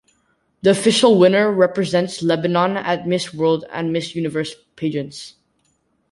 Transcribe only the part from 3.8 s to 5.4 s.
Miss Universe pageants.